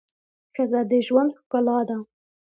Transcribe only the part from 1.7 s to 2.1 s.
ده.